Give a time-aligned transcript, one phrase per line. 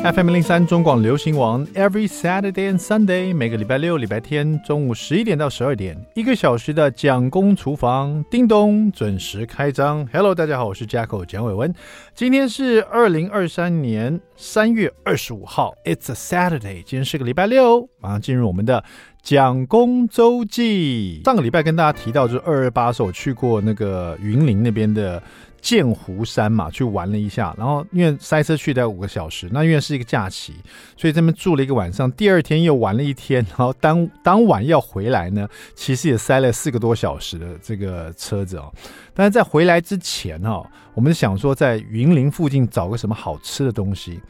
[0.00, 10.06] FM 零三中广流行网，Every Saturday and Sunday，每个礼拜六、礼拜天中午十一点到十二点，一个小时的蒋公厨房，叮咚准时开张。
[10.12, 11.74] Hello，大家好，我是 Jacko 蒋伟文，
[12.14, 18.84] 今天是二零二三年三月二十五号，It's a Saturday，今天是个礼拜六，马上进入我们的
[19.20, 21.22] 蒋公周记。
[21.24, 25.20] 上个礼拜跟大家提到，就是二二八的时候，我去过那个云林那边的。
[25.60, 30.54] 剑湖山嘛，去玩了一下，然后因为塞车去得五个小时，那因为是一个假期，
[30.96, 32.10] 所以这边住了一个晚上。
[32.12, 38.72] 第二天又玩了一天，然后当 当晚要回来呢，其实也塞了四个多小时的这个车子哦。
[39.12, 44.20] 但是在回来之前哈、哦，我们想说在云林附近找个什么好吃的东西，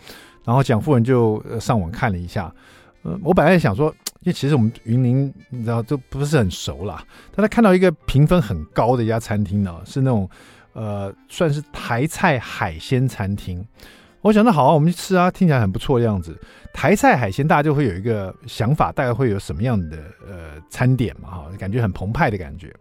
[0.45, 2.53] 然后蒋夫人就上网看了一下。
[3.03, 10.29] 呃，我本来想说，因为其实我们云林你知道都不是很熟啦，但他看到一个评分很高的一家餐厅呢，是那种。
[10.73, 13.65] 呃，算是台菜海鲜餐厅。
[14.21, 16.37] 我想那好啊，我们去吃啊，听起来很不错的样子。
[16.73, 19.97] 台菜海鲜，大家就会有一个想法，大概会有什么样的
[20.27, 21.31] 呃餐点嘛？
[21.31, 22.75] 哈，感觉很澎湃的感觉。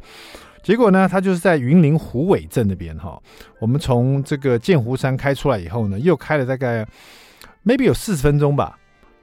[0.63, 3.21] 结果呢，它就是在云林湖尾镇那边哈。
[3.59, 6.85] 我们从这个剑湖山开出来以后呢，又开了大概
[7.63, 8.77] maybe 有四十分钟吧。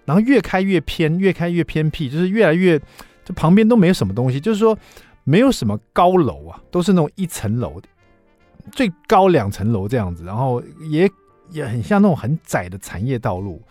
[0.07, 2.81] 然后越开越偏，越开越偏僻，就是越来越，
[3.25, 4.79] 这旁边都没有什么东西，就是说
[5.25, 7.89] 没有什么高楼啊，都是那种一层楼的。
[8.73, 11.11] 最高两层楼这样子，然后也
[11.51, 13.62] 也很像那种很窄的产业道路。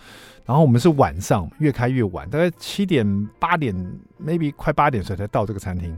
[0.45, 3.73] 然后我们是晚上越开越晚，大概七点八点
[4.21, 5.97] ，maybe 快八点的时候才到这个餐厅。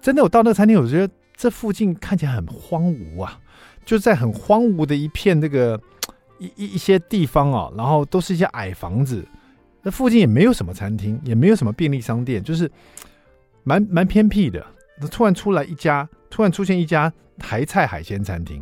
[0.00, 3.38] 真的，我到那个餐厅，我觉得这附近看起来很荒芜啊，
[3.84, 5.78] 就在很荒芜的一片这个
[6.38, 9.22] 一一一些地方啊，然后都是一些矮房子。
[9.82, 12.70] 那附近也没有什么餐厅，也没有什么便利商店，就是
[13.64, 14.64] 蛮蛮偏僻的。
[15.10, 17.12] 突然出来一家，突然出现一家。
[17.38, 18.58] 台菜海鲜餐厅，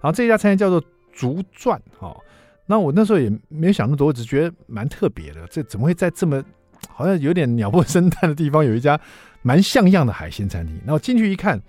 [0.00, 2.16] 然后这家餐厅叫做竹钻哦。
[2.64, 5.44] 那我那时候也没有想那么多，我只觉得蛮特别的。
[5.48, 6.42] 这怎么会在这么
[6.88, 8.98] 好像有点鸟不生蛋的地方有一家
[9.42, 10.74] 蛮像样的海鲜餐厅？
[10.86, 11.60] 然后进去一看，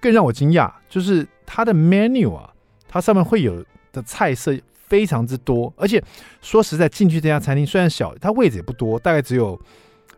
[0.00, 2.52] 更让我惊讶，就是它的 menu 啊，
[2.86, 5.72] 它上面会有的菜色非常之多。
[5.78, 6.00] 而且
[6.42, 9.58] 说实在，进去这家餐厅虽然小，它位置也不多，大概只有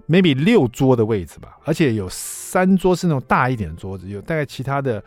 [0.09, 1.59] maybe 六桌的位置吧。
[1.65, 5.03] 而且有三桌是那种大一点的桌子，有大概其他的。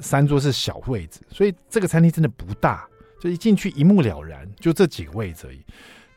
[0.00, 2.88] 三桌是小位置，所以这个餐厅真的不大，
[3.20, 5.60] 就一进去一目了然，就这几个位置而已。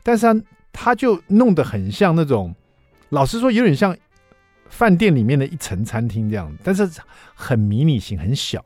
[0.02, 2.54] 但是它它就弄得很像那种，
[3.10, 3.94] 老实说有点像
[4.70, 6.88] 饭店里面的一层餐厅这样，但是
[7.34, 8.64] 很迷你型，很小。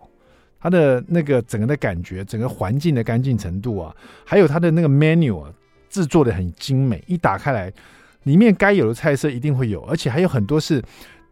[0.61, 3.93] 它的那个整个的感觉，整个环境的干净程度啊，
[4.25, 5.53] 还有它的那个 menu 啊，
[5.91, 7.03] 制作的很精美。
[7.09, 7.73] 一打开来，
[8.25, 10.83] 里面该有的菜色一定会有，而且还有很多是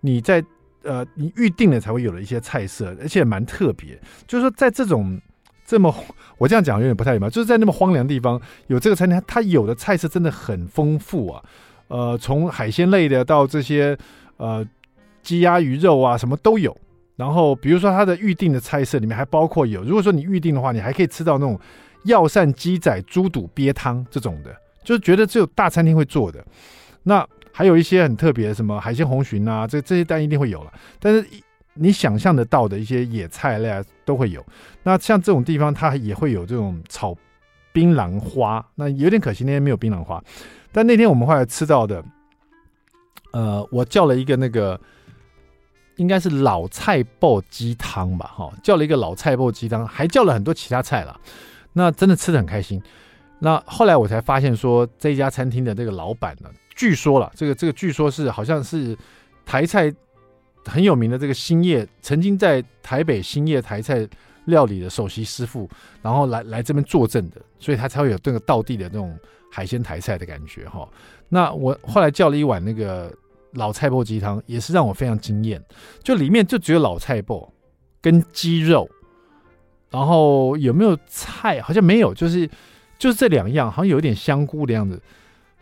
[0.01, 0.45] 你在。
[0.83, 4.01] 呃，你预定了才会有的一些菜色，而且蛮特别。
[4.27, 5.21] 就是说，在这种
[5.67, 5.95] 这么
[6.39, 11.45] 我这样讲有点不太礼貌，就是在那么荒凉的地方有这个餐厅，它有的菜色真的很丰富啊。
[11.89, 13.95] 呃，从海鲜类的到这些
[14.39, 14.67] 呃
[15.23, 16.75] 鸡鸭鱼肉啊，什么都有。
[17.15, 21.61] 然后比如说它的预定的菜色里面还包括有，如果说你预定的话，你还可以吃到那种
[22.05, 26.45] 药膳鸡仔猪肚鳖汤这种的，就觉得只有大餐厅会做的。
[27.03, 30.73] 那还有一些很特别，什么海鲜红鲟啊，这这些单一定会有了。
[30.99, 31.27] 但是
[31.75, 34.45] 你想象得到的一些野菜类啊，都会有。
[34.83, 37.17] 那像这种地方，它也会有这种炒
[37.73, 38.65] 槟榔花。
[38.75, 40.23] 那有点可惜，那天没有槟榔花。
[40.73, 42.05] 但那天我们后来吃到的，
[43.33, 44.81] 呃，我叫了一个那个，
[45.97, 51.19] 应该是老菜爆鸡汤吧，哈，叫了一个老菜爆鸡汤，还叫了很多其他菜了。
[51.73, 52.81] 那真的吃的很开心。
[53.41, 56.49] 那后来我才发现说，这家餐厅的这个老板呢。
[56.77, 58.97] 据说了，这个这个据说是好像是
[59.45, 59.93] 台菜
[60.65, 64.09] 很有名的这个兴业，曾经在台北兴业台菜
[64.47, 65.69] 料理的首席师傅，
[66.01, 69.15] 然后来来这边坐镇的，所以他才会有这个道地的这种
[69.51, 70.89] 海鲜台菜的感觉哈。
[71.29, 73.13] 那我后来叫了一碗那个
[73.53, 75.63] 老菜脯鸡汤，也是让我非常惊艳，
[76.03, 77.47] 就里面就只有老菜脯
[78.01, 78.89] 跟鸡肉，
[79.91, 81.61] 然后有没有菜？
[81.61, 82.49] 好像没有，就是
[83.01, 85.03] 就是这两样，好像有一点香菇的样子。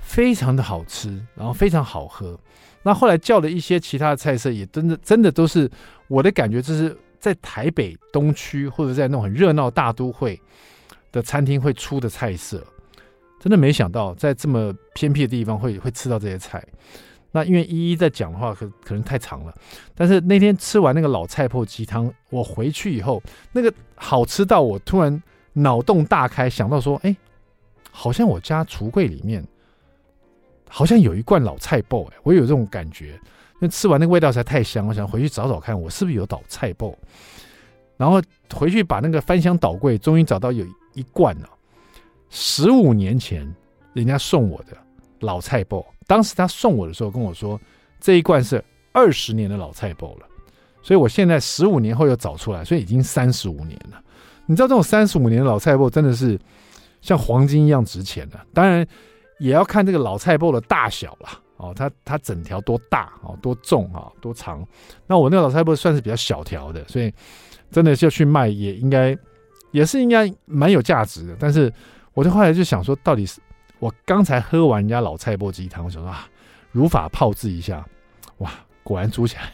[0.01, 2.39] 非常的好吃，然后非常好喝。
[2.83, 5.71] 那后来叫了一些其他的菜色，也真的真的都是
[6.07, 10.41] 我的感觉，就是在台北东区或者在那种很热闹大都会
[11.13, 12.65] 的餐厅会出的菜色。
[13.39, 16.65] 真的没想到在这么偏僻的地方会会吃到这些菜。
[17.31, 19.53] 那因为一一在讲的话，可可能太长了。
[19.95, 27.15] 但是那天吃完那个老菜脯鸡汤，我回去以后，那个好吃到我突然脑洞大开，想到说，哎，
[27.99, 29.45] 好像我家橱柜里面。
[30.71, 33.13] 好像有一罐老菜脯，哎，我有这种感觉，
[33.55, 36.95] 因为吃完那个味道实在太香，我想回去找找看，我是不是有倒菜脯。
[37.97, 38.21] 然后
[38.55, 41.49] 回去把那个翻箱倒柜，终于找到有一罐了。
[42.29, 43.51] 十五年前
[43.95, 44.77] 人家送我的
[45.21, 45.83] 老菜包。
[46.07, 47.59] 当时他送我的时候跟我说，
[47.99, 48.63] 这一罐是
[48.93, 50.27] 二十年的老菜包了。
[50.83, 54.03] 所以我现在十五年后又找出来，所以已经三十五年了。
[54.45, 56.39] 你知道这种三十五年的老菜包真的是
[57.01, 58.39] 像黄金一样值钱的。
[58.53, 58.87] 当然
[59.39, 64.67] 也要看这个老菜脯的大小了哦，它它整条多大哦，多重啊，多长。
[65.07, 67.13] 那我那个老菜脯算是比较小条的，所以
[67.71, 69.17] 真的就去卖也应该
[69.73, 71.37] 也是应该蛮有价值的。
[71.39, 71.73] 但是
[72.15, 73.41] 我就后来就想说，到底是
[73.79, 76.29] 我刚才喝完人家老菜脯鸡汤，我想说啊，
[76.71, 77.85] 如法炮制一下，
[78.39, 78.53] 哇，
[78.83, 79.53] 果然煮起来。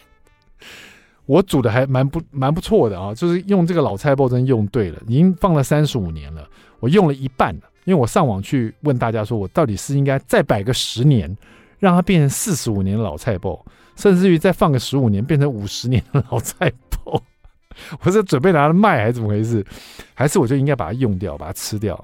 [1.26, 6.47] 我煮的还蛮不蛮不错的啊，就是用这个老菜脯真用对了，已经放了三十五年了，
[6.81, 7.62] 我用了一半了。
[7.85, 11.35] 因为我上网去问大家说，我到底是应该再摆个十年，
[11.79, 13.61] 让它变成四十五年的老菜脯，
[13.94, 17.21] 甚至于再放个十五年，变成五十年的老菜脯，
[18.00, 19.62] 我是准备拿来卖还是怎么回事？
[20.15, 21.94] 还是我就应该把它用掉，把它吃掉？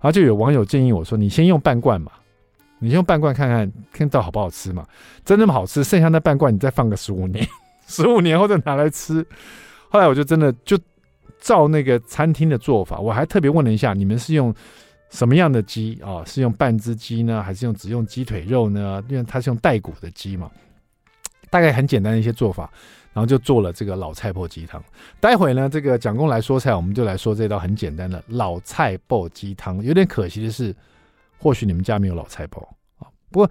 [0.02, 2.12] 后就有网友建议我说，你先用半罐嘛，
[2.78, 4.86] 你先用半罐看看，看到好不好吃嘛？
[5.24, 7.46] 真那么好吃，剩下那半罐你再放个十五年。
[7.90, 9.26] 十五年后再拿来吃，
[9.88, 10.78] 后来我就真的就
[11.40, 14.54] 照那个餐厅的做法，我还特别问了一下，你们是用
[15.10, 16.24] 什么样的鸡啊？
[16.24, 19.02] 是用半只鸡呢，还是用只用鸡腿肉呢？
[19.08, 20.48] 因为它是用带骨的鸡嘛，
[21.50, 22.70] 大概很简单的一些做法，
[23.12, 24.80] 然后就做了这个老菜脯鸡汤。
[25.18, 29.82] 待会呢，这个蒋公来说菜，我们就来说这道很简单的老菜脯鸡汤。
[29.82, 30.72] 有点可惜的是，
[31.38, 32.62] 或许你们家没有老菜脯
[33.00, 33.50] 啊，不过。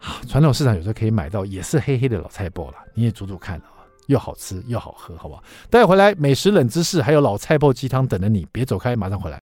[0.28, 2.74] 传统市场有时候可以买到，也是黑黑的老菜脯了。
[2.94, 5.42] 你也煮煮看啊，又好吃又好喝，好不好？
[5.68, 9.40] 带回来，美食冷知识还有老菜脯鸡汤等着你，别走开，马上回来。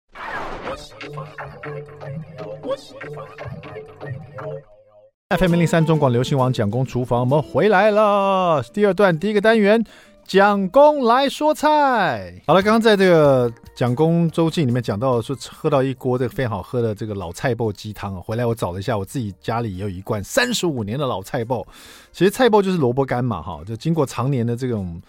[5.36, 8.62] FM 零零三中广流行王蒋工厨房，我们回来了。
[8.72, 9.84] 第二段第一个单元。
[10.26, 21.64] 蒋公来说菜，好了，刚刚在这个蒋公周记里面讲到说喝到一锅这个非常好喝的这个老菜脯鸡汤啊，回来我找了一下，我自己家里也有一罐三十五年的老菜脯。
[22.10, 25.00] 其实菜脯就是萝卜干嘛，哈，就经过常年的这种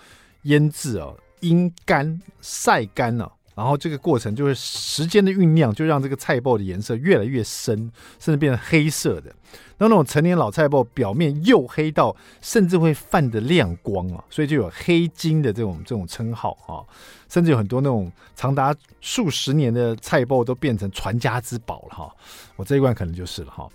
[0.43, 1.09] 腌制啊、
[1.39, 3.31] 阴干、晒干了。
[3.55, 9.33] 然后这个过程就是时间的酝酿，就让这个菜脯的颜色越来越深，甚至变成黑色的。
[9.77, 16.81] 那那种陈年老菜脯表面黝黑到甚至会泛着亮光啊，所以就有黑金的这种这种称号啊。
[17.29, 22.15] 甚至有很多那种长达数十年的菜脯都变成传家之宝了哈。
[22.55, 23.69] 我这一罐可能就是了哈。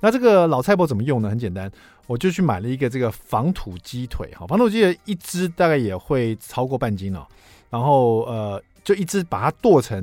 [0.00, 1.28] 那这个老菜脯怎么用呢？
[1.28, 1.70] 很简单，
[2.06, 4.46] 我就去买了一个这个防土鸡腿哈。
[4.46, 7.26] 防土鸡腿一只大概也会超过半斤哦。
[7.70, 8.62] 然后呃。
[8.84, 10.02] 就一直把它剁成，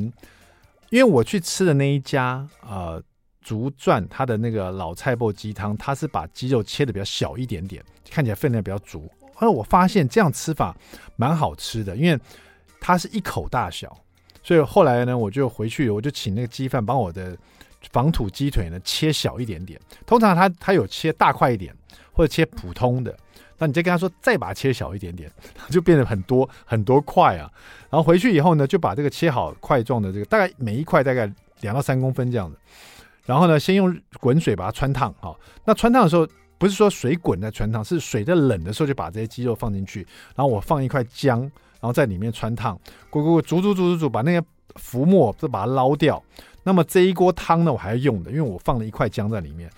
[0.92, 3.02] 因为我去吃的那一家，呃，
[3.46, 9.08] 竹转它的那个老菜脯鸡汤，它是把鸡肉切的比较小一点点，看起来分量比较足。
[9.36, 10.76] 后来我发现这样吃法
[11.16, 12.20] 蛮好吃的，因为
[12.82, 13.96] 它是一口大小，
[14.42, 17.38] 所以后来呢，我就回去，我就请那个鸡贩帮我的
[17.92, 19.80] 防土鸡腿呢切小一点点。
[20.08, 21.72] 通常它它有切大块一点，
[22.12, 23.16] 或者切普通的。
[23.58, 25.32] 那你再跟他说，再把它切小一点点，
[25.70, 27.50] 就变得很多很多块啊。
[27.90, 31.32] 然后回去以后呢，就把这个切好块状的这个，大概每一块大概
[31.62, 32.58] 两到三公分这样子。
[33.26, 35.34] 然后呢，先用滚水把它汆烫啊。
[35.66, 36.28] 那汆烫的时候，
[36.58, 40.08] 不是说水滚在汆烫，是水在冷的时候就把这些鸡肉放进去。
[40.36, 42.80] 然后我放一块姜，然后在里面汆烫，
[43.12, 44.46] 咕咕咕煮煮煮煮煮，把那个
[44.76, 46.22] 浮沫就把它捞掉。
[46.64, 49.70] 那么这一锅汤呢，我还要用的，因为我放了一块姜在里面。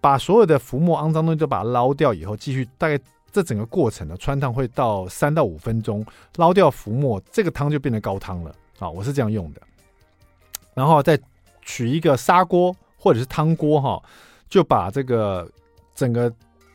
[0.00, 2.98] 把所有的浮沫、肮脏东西都把它捞掉以后，继续大概
[3.30, 6.04] 这整个过程呢，汆烫会到三到五分钟，
[6.36, 8.90] 捞掉浮沫，这个汤就变成高汤了啊！
[8.90, 9.62] 我是这样用的。
[10.74, 11.16] 然后再
[11.62, 14.02] 取一个砂锅或者是汤锅哈，
[14.48, 15.50] 就把这个
[15.94, 16.32] 整个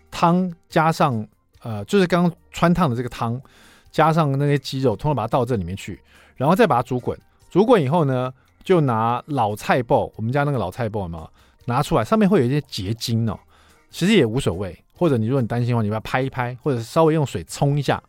[0.10, 1.26] 汤加上
[1.62, 3.40] 呃，就是刚刚汆烫的这个汤，
[3.92, 6.02] 加上那些鸡肉，通通把它倒这里面去，
[6.36, 7.18] 然后再把它煮滚。
[7.50, 11.28] 煮滚以后呢，就拿老菜脯，我们家那个老菜脯嘛。
[11.66, 13.38] 拿出来，上面会有一些结晶哦，
[13.90, 14.74] 其实也无所谓。
[14.96, 18.02] 或者你如果你担心的话，你把它拍一拍，或者稍微用水冲一下，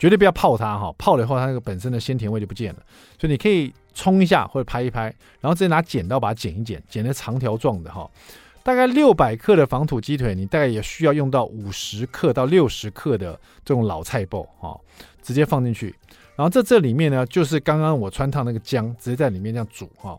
[0.00, 2.82] 绝对不要泡它哈，泡了以后它那个本身的鲜甜味就不见了。
[3.18, 8.10] 所以你可以冲一下或者拍一拍，然后直接拿剪刀把它剪一剪，剪成长条状的哈。
[8.62, 14.78] 大概六百克的防土鸡腿，你大概也需要用到五十克到六十克的这种老菜包哈，
[15.22, 15.94] 直接放进去。
[16.34, 20.18] 然后在这里面呢，就是刚刚我穿烫那个姜，直接在里面这样煮哈。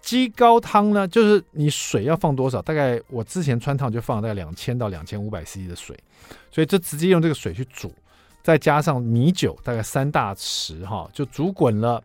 [0.00, 2.62] 鸡高汤呢，就是你水要放多少？
[2.62, 5.98] 大概我之前穿烫就放了大概两千到两千五百 cc 的水，
[6.50, 7.92] 所以就直接用这个水去煮，
[8.48, 12.02] 再加上米酒大概三大匙哈，就煮滚了。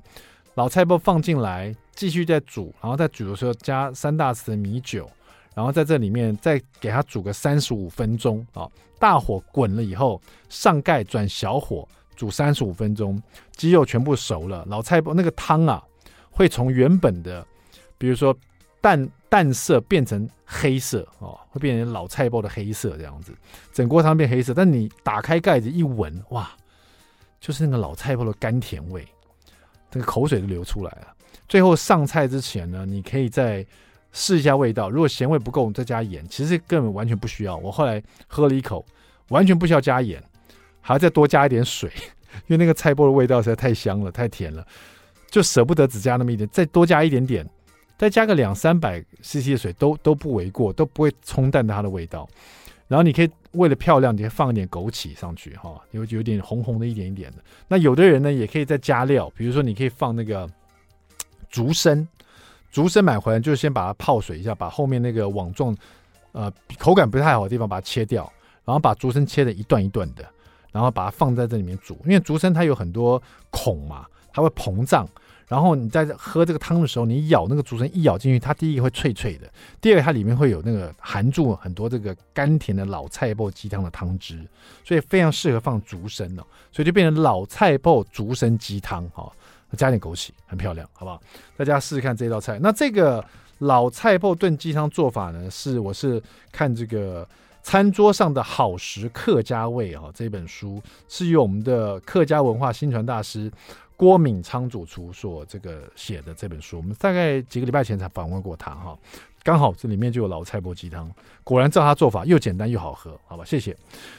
[0.56, 5.10] 老菜包放进来，继续再煮，然后再煮的时候加三大匙的米酒，
[5.56, 8.70] 然后在这里面再给它煮个三十五分钟啊。
[9.00, 13.18] 大火滚了以后，上盖转小火煮三十五分钟，
[13.56, 15.82] 鸡肉全部熟了，老菜包那个汤啊，
[16.30, 17.48] 会从原本的
[17.98, 18.36] 比如说
[18.82, 23.34] 蛋淡色变成黑色哦，会变成老菜包的黑色这样子，
[23.72, 24.54] 整锅汤变黑色。
[24.54, 26.52] 但你打开盖子一闻，哇，
[27.40, 29.04] 就是那个老菜包的甘甜味，
[29.90, 31.08] 这个口水都流出来了。
[31.50, 33.66] 最后上菜之前呢，你可以再
[34.12, 36.24] 试一下味道，如果咸味不够，再加盐。
[36.30, 37.58] 其实根本完全不需要。
[37.58, 38.86] 我后来喝了一口，
[39.30, 40.24] 完全不需要加盐，
[40.80, 41.92] 还要再多加一点水，
[42.46, 44.64] 因为那个菜包的味道实在太香了，太甜了，
[45.32, 47.44] 就舍不得只加那么一点，再多加一点点。
[48.04, 52.28] 再加个两三百 CC 的水都都不为过，都不会冲淡它的味道。
[52.90, 57.38] 然后你可以为了漂亮，你可以放一点枸杞上去，哈，有有点红红的，一点一点的。
[57.66, 60.46] 那有的人呢，也可以再加料，比如说你可以放那个
[61.50, 62.06] 竹参，
[62.74, 65.74] 竹参买回来就先把它泡水一下，把后面那个网状，
[66.34, 68.30] 呃，口感不太好的地方把它切掉，
[68.66, 70.26] 然后把竹参切的一段一段的，
[70.74, 75.08] 然后把它放在这里面煮，因为竹参它有很多孔嘛，它会膨胀。
[75.48, 79.48] 然后你在喝这个汤的时候，你咬那个竹笋一咬进去，它第一个会脆脆的，
[79.82, 84.40] 第二个它里面会有那个含住很多这个甘甜的老菜脯鸡汤的汤汁，
[84.84, 89.32] 所以非常适合放竹笋哦，所以就变成老菜脯竹参鸡汤哈，
[89.78, 91.22] 加点枸杞，很漂亮，好不好？
[91.58, 92.58] 大家试试看这道菜。
[92.62, 93.24] 那这个
[93.60, 96.22] 老菜脯炖鸡汤做法呢，是我是
[96.52, 97.28] 看这个
[97.62, 103.52] 餐桌上的好食客家味啊，这本书是由我们的客家文化新传大师。
[104.04, 109.00] 郭敏昌主厨所这个写的这本书，我们大概几个礼拜前才访问过他哈，
[109.44, 111.10] 刚好这里面就有老菜脯鸡汤，
[111.42, 113.74] 果然照他做法又简单又好喝，好吧，谢谢。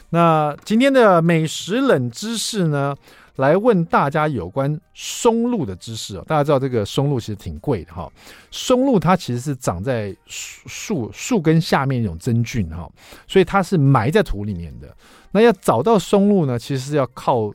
[0.09, 2.97] 那今天的美食冷知识呢，
[3.37, 6.25] 来问大家有关松露的知识哦。
[6.27, 8.11] 大家知道这个松露其实挺贵的哈，
[8.51, 12.91] 松露它其实是长在树树根下面一种真菌哈，
[13.29, 14.97] 所以它是埋在土里面的。
[15.33, 17.53] 那要找到松露呢，其实是要靠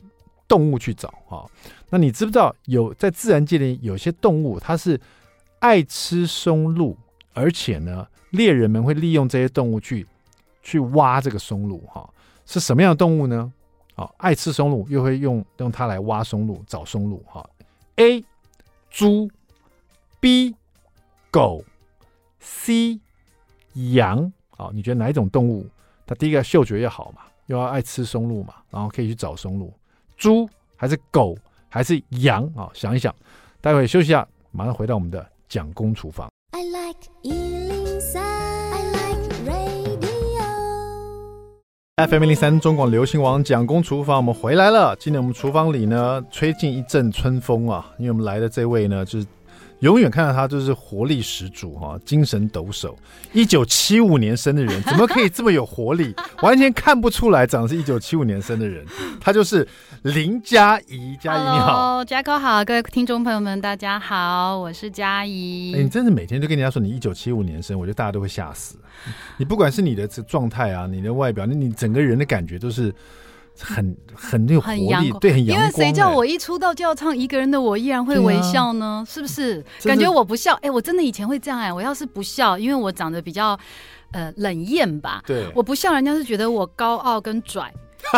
[0.47, 1.43] 动物去找哈。
[1.89, 4.99] 那你知不知道有在自然界里有些动物它是
[5.59, 6.95] 爱吃松露，
[7.33, 10.05] 而且呢，猎人们会利用这些动物去
[10.61, 12.07] 去挖这个松露哈？
[12.45, 13.51] 是什么样的动物呢？
[13.95, 17.47] 啊，爱吃松露又会用用它来挖松露找松露哈
[17.97, 18.23] ？A
[18.89, 19.29] 猪
[20.19, 20.55] ，B
[21.29, 21.65] 狗
[22.39, 22.99] ，C
[23.73, 24.31] 羊。
[24.51, 25.67] 好，你觉得哪一种动物
[26.05, 29.73] 它第一个嗅觉要好嘛，又要爱吃松露嘛，然后可以去找松露？
[30.15, 31.37] 猪还是狗？
[31.69, 32.71] 还是羊啊、哦？
[32.73, 33.15] 想一想，
[33.61, 36.29] 待会休息一下，马上回到我们的蒋公厨房。
[36.51, 40.47] I like 103, I like radio.
[41.95, 44.95] FM 103中广流行王蒋公厨房，我们回来了。
[44.95, 49.27] 今天我们厨房里呢，吹进一阵春风啊，因为我们来的这位呢，就是。
[49.79, 52.93] 永远看到他就是活力十足哈，精神抖擞。
[53.31, 56.13] 一九七五年生的人，怎么可以这么有活力？
[56.43, 58.85] 完全看不出来长得是一九七五年生的人。
[59.21, 59.65] 他就是
[60.01, 65.73] 林佳怡，佳怡你好，Jacko 好，各位听众朋友们大家好，我是佳怡。
[65.75, 68.75] 哎，你真是每天都跟人家说你一九七五年生，我觉得大家都会吓死。
[69.37, 72.93] 你不管是你的状态啊，你的外表，那你整个人的感觉都是。
[73.61, 75.59] 很很有活力，对，很阳光。
[75.59, 79.03] 因为谁叫我一出道就要唱一个人的我依然会微笑呢？
[79.05, 79.63] 啊、是不是？
[79.83, 81.73] 感觉我不笑，哎、欸，我真的以前会这样哎、欸。
[81.73, 83.59] 我要是不笑，因为我长得比较
[84.11, 87.73] 呃冷艳吧，对，我不笑，人家是觉得我高傲跟拽，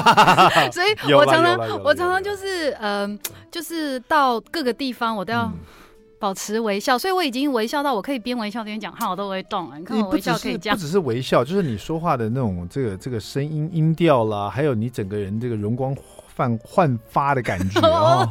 [0.71, 3.07] 所以我常常我常常就是呃，
[3.51, 5.43] 就是到各个地方我都要。
[5.45, 5.59] 嗯
[6.21, 9.79] 保持微笑，所以我已经微笑到我可以边微笑边讲话，我都会动了。
[9.79, 15.97] 你看我微笑可以这样，不只是微笑，就是你说话的那种这个这个声音音调啦，还有你整个人这个容光
[16.35, 18.29] 焕焕发的感觉 啊，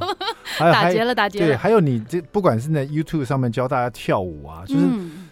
[0.61, 1.47] 打结了打结了。
[1.49, 4.87] 对，还有你这不管是在 YouTube 上面教大家跳舞啊，就是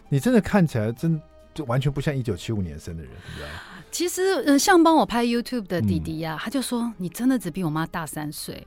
[0.09, 1.23] 你真的看起来真
[1.55, 3.55] 就完全不像一九七五年生的人，你知道吗？
[3.93, 8.67] 其实，嗯，像帮我拍 YouTube 的弟弟呀、啊，他就说你真的只比我妈大三岁。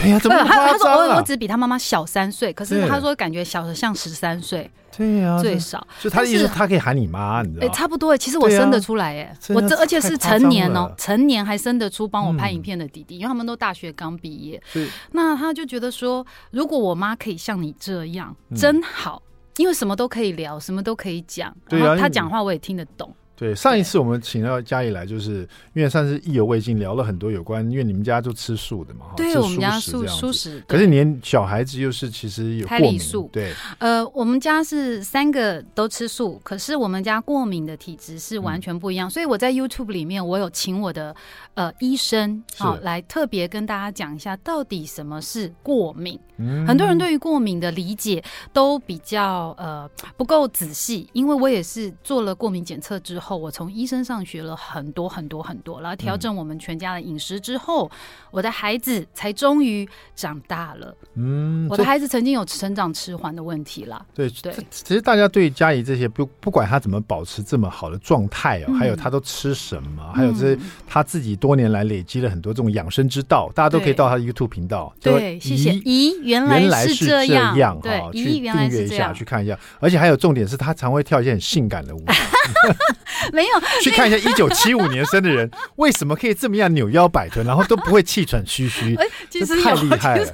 [0.00, 4.70] 对呀、啊，怎么、啊、他他说我我只比他妈妈小三岁，可是他说感觉小的像十三岁。
[4.96, 5.86] 对呀、啊，最少。
[6.00, 7.72] 就他的意思，他可以喊你妈，你知道吗？
[7.72, 8.14] 哎，差不多。
[8.16, 14.60] 其实我生得出来，哎、啊，我这而且是成年哦，成年还生得出帮我拍影片的弟弟，嗯、因为他们都大学刚毕业。
[14.66, 14.88] 是。
[15.12, 19.22] 那他就觉得说，如果我妈可以像你这样，真好，
[19.56, 23.14] 因为什么都可以聊，什么都可以讲，然后他讲话我也听得懂。
[23.40, 30.62] 对，上一次我们请到家里来，就是因为算是意犹未尽，聊了很多有关，因为你们家就吃素的嘛，对，我们家素素食。
[30.68, 41.16] 可是连小孩子又是其实有过敏，素对，呃，我们家是三个都吃素，可是我们家过敏的体质是完全不一样，嗯、所以我在 YouTube 里面我有请我的
[41.54, 46.20] 呃医生好、哦、来特别跟大家讲一下到底什么是过敏。
[46.42, 53.29] 嗯、很多人对于过敏的理解都比较呃不够仔细，因为我也是做了过敏检测之后。
[53.30, 57.96] 后，我从医生上学了很多很多很多，然后调整我们全家的饮食之后，嗯、
[58.32, 60.92] 我的孩子才终于长大了。
[61.14, 64.04] 嗯，我的孩子曾经有成长迟缓的问题啦。
[64.12, 70.58] 对对，其实大家对佳怡这些不不管他怎么保持这么好的状态哦，嗯、还有他都吃什么，嗯、还有这些
[70.88, 74.92] 他自己多年来累积了很多这种养生之道，大家都可以到他的 YouTube 频道。
[75.00, 75.70] 对，谢谢。
[75.72, 77.80] 咦，原来是这样。
[77.80, 79.56] 对，去订阅一下，去看一下。
[79.78, 82.02] 而且还有重点是他常会跳一些很性感的舞。
[83.32, 83.50] 没有
[83.82, 90.26] 去看一下一九七五年生的人 为什么可以这么样扭腰摆臀，然后都不会气喘吁吁， 哎，其实太厉害了。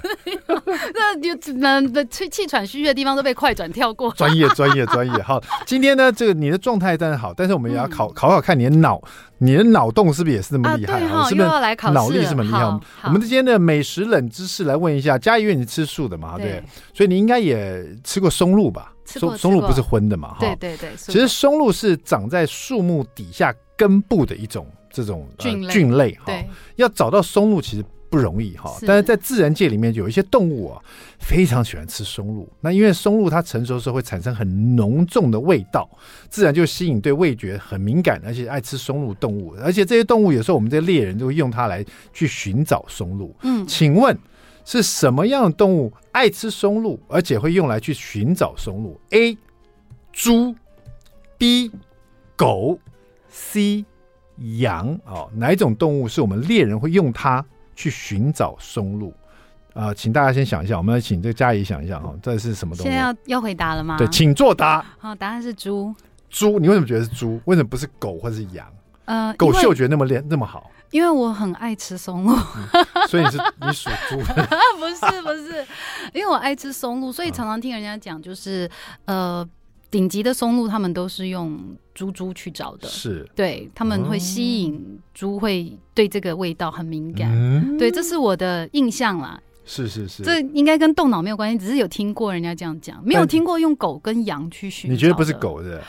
[0.94, 4.12] 那就那气气喘吁吁的地方都被快转跳过。
[4.12, 5.22] 专业专业专业。
[5.22, 9.00] 好，今天呢，这个你的状态当然好，但是我们也要考考考看你的脑，
[9.38, 11.00] 你的脑洞是不是也是这么厉害？
[11.28, 11.48] 是不是
[11.92, 12.62] 脑力是这么厉害？
[13.04, 16.62] 我们今天的美食冷知识来问一下，佳仪，因为你是吃素的嘛，对，
[16.94, 18.92] 所以你应该也吃过松露吧？
[19.06, 20.34] 松松露不是荤的嘛？
[20.34, 20.90] 哈，对对对。
[20.96, 26.32] 其实松露是长在树木底下根部的一种这种菌类，菌类哈。
[26.74, 30.82] 要找到松露其实不容易哈，但是在自然界里面有一些动物啊，
[31.18, 32.48] 非常喜欢吃松露。
[32.60, 35.88] 那因为松露它成熟的时候会产生很浓重的味道，
[36.28, 39.54] 自然就吸引对味觉很敏感而且爱吃松露动物。
[39.62, 43.34] 而且这些动物有时候我们这些猎人就会用它来去寻找松露。
[43.42, 44.16] 嗯，请问。
[44.66, 49.38] 是什么样的动物爱吃松露，而且会用来去寻找松露？A.
[50.12, 50.54] 猪
[51.38, 51.70] ，B.
[52.36, 52.78] 狗
[53.28, 53.84] ，C.
[54.58, 54.98] 羊。
[55.06, 57.44] 哦，哪一种动物是我们猎人会用它
[57.76, 59.10] 去寻找松露？
[59.72, 62.88] 啊、呃，请大家先想一下，我们要请这个佳怡想一下哈，这是什么动物？
[62.88, 63.96] 现在要要回答了吗？
[63.98, 64.84] 对，请作答。
[64.98, 65.94] 好，答案是猪。
[66.28, 67.40] 猪，你为什么觉得是猪？
[67.44, 68.66] 为什么不是狗或者是羊？
[69.04, 70.70] 呃，狗嗅觉那么练那么好。
[70.90, 74.16] 因为我很爱吃松露，嗯，所以你是你属猪？
[74.78, 75.66] 不是不是，
[76.14, 78.70] 因为我爱吃松露，所以常常听人家讲，就是
[79.04, 79.46] 呃，
[79.90, 81.58] 顶级的松露他们都是用
[81.94, 89.40] 猪猪去找的，是对，他们会吸引猪，会对这个味道很敏感，嗯、对，这是我的印象啦。
[89.68, 94.88] 是是是，这应该跟动脑没有关系，只是有听过人家这样讲，没有听过用狗跟羊去寻。
[94.88, 95.82] 你觉得不是狗的？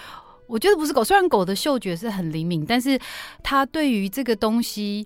[0.47, 2.97] 我觉得不是狗，虽然狗的嗅觉是很灵敏，但是
[3.43, 5.05] 它对于这个东西，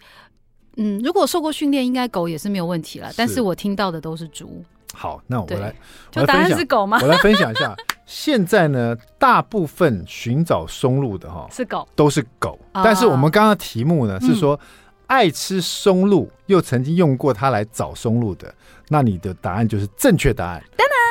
[0.77, 3.12] 嗯，如果受过训练，应该狗也是没有问题了。
[3.18, 4.64] 但是我听到的都是猪。
[4.94, 5.74] 好，那我来，
[6.12, 7.00] 就答案是狗吗？
[7.01, 7.75] 我来分享一下，
[8.06, 12.60] 现在呢，大部分寻找松露的哈是狗，都是狗。
[12.74, 14.60] 但是我们刚刚题目呢、嗯、是说，
[15.08, 18.54] 爱吃松露又曾经用过它来找松露的，
[18.90, 20.62] 那你的答案就是正确答案。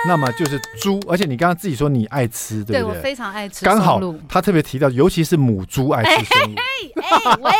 [0.06, 2.80] 那么就是猪，而且你刚刚自己说你爱吃，对不对？
[2.80, 3.64] 对，我非常爱吃。
[3.64, 6.54] 刚好他特别提到，尤其是母猪爱吃松露。
[6.60, 7.52] 哎喂，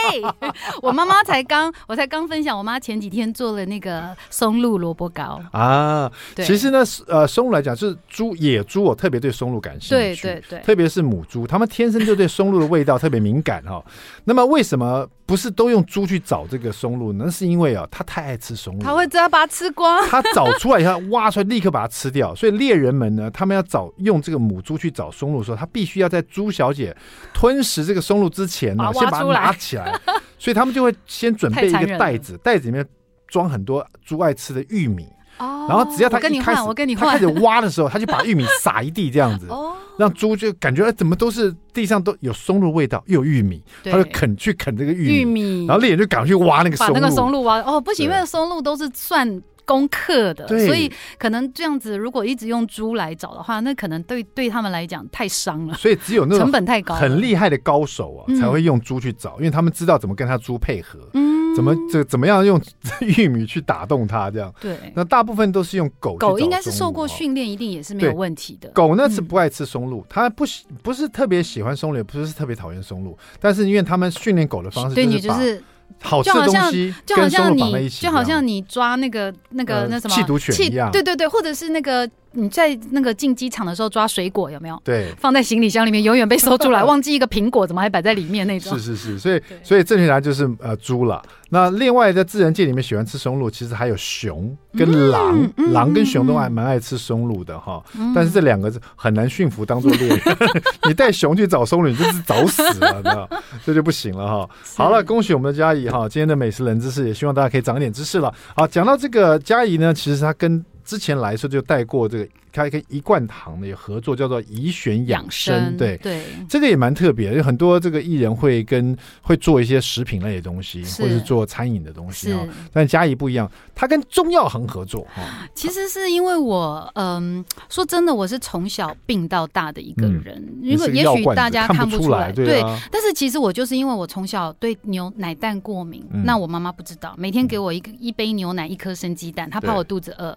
[0.80, 6.10] 我妈妈才刚，我才刚分享，我妈前几天做了那个松露萝卜糕啊。
[6.34, 9.94] 对其实呢，呃，松露来讲，就是猪野猪，我特别对松露感兴趣。
[9.94, 13.84] 对对对，特别是母猪，它们天生就对松露的味道特别敏感哈、哦。
[14.24, 17.26] 那么为什么不是都用猪去找这个松露呢？
[17.26, 20.04] 那是因为啊、哦，它太爱吃松露，它会直接把它吃光。
[20.08, 22.34] 它找出来以后，挖出来立刻把它吃掉。
[22.34, 26.96] 所以猎人们呢，他们要找用这个母猪去找松露的时候，他必须要在猪小姐
[27.32, 29.96] 吞食这个松露之前呢，先把它拿起来。
[30.36, 32.84] 所以他们就会先准备一个袋子，袋子里面
[33.28, 35.06] 装很多猪爱吃的玉米。
[35.40, 35.66] 哦。
[35.68, 45.14] 然后只要他一开始，我跟你他开始挖的时候，他就把玉米撒一地，这样子，哦 让猪就感觉哎，怎么都是地上都有松露味道，又有玉米，他就啃去啃这个玉米。
[45.16, 47.60] 玉米然后猎人就赶快去挖那个松露，把那个松露挖。
[47.62, 49.42] 哦，不行，因为松露都是算。
[49.66, 55.74] 攻克的，对所以可能这样子，如果一直用猪来找的话，那可能对对他们来讲太伤了。
[55.74, 62.60] 所以只有那种成本太高、很厉害的高手啊，才会用猪去找，嗯、因为他们知道怎么跟他猪配合，嗯，怎么这怎么样用
[63.00, 64.52] 玉米去打动它，这样。
[64.60, 66.16] 对，那大部分都是用狗。
[66.16, 68.68] 狗应该是受过训练，一定也是没有问题的。
[68.70, 75.62] 狗呢是不爱吃松露，它不喜不是特别喜欢松露，也不是特别讨厌松露，但是因为他们训练狗的方式就是把，对你就是。
[76.02, 82.08] 好吃的东西就好像你就好像你抓那个那个那什么缉毒犬一样，对对对，或者是那个。
[82.32, 84.80] 你在那个进机场的时候抓水果有没有？
[84.84, 88.78] 对，放在行李箱里面，永远被搜出来， 忘记一个苹果怎么还摆在里面那种。
[88.78, 91.20] 是是是，所以所以正确答案就是呃猪了。
[91.52, 97.82] 那另外在自然界里面喜欢吃松露，其实还有熊跟狼，狼跟熊都还蛮爱吃松露的哈。
[98.14, 100.20] 但是这两个是很难驯服当做猎人，
[100.86, 103.28] 你带熊去找松露，你就是找死了，你知道？
[103.66, 104.48] 这就不行了哈。
[104.76, 108.32] 好了，恭喜我们的佳怡哈，今天的美食冷知识也希望大家可以长一点知识了。
[108.54, 115.76] 好，讲到这个佳怡呢，其实她跟之前来说就带过这个他跟一贯堂的有合作，叫做怡选养生。
[115.76, 122.40] 对对，这个也蛮特别，有很多这个艺人会跟会做一些食品类的东西，或者是做餐饮的东西啊。
[122.72, 125.06] 但嘉怡不一样，他跟中药行合作。
[125.54, 130.42] 其实是因为我，嗯，说真的，我是从小病到大的一个人。
[130.62, 132.60] 如果也许大家看不出来，对，
[132.90, 140.36] 但是其实我就是因为我从小对牛奶蛋过敏，那我妈妈不知道，每天给我一个一杯牛奶，一颗生鸡蛋，她怕我肚子饿。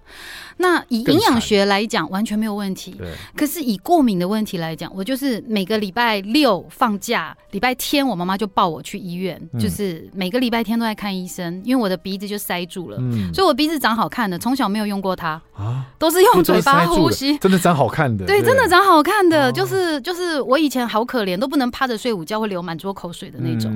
[0.57, 2.95] 那以营养学来讲，完全没有问题。
[3.35, 12.97] 可是以过敏的问题来讲，我就是每个礼拜六放假，礼拜天我妈妈就抱我去医院，就是每个礼拜天都在看医生，因为我的鼻子就塞住了，
[13.33, 23.71] 所以我鼻子长好看的，从小没有用过它啊，都是用嘴巴呼吸，真的长好看的，对，真的长好看的，就是就是我以前好可怜，都不能趴着睡午觉，会流满桌口水的那种。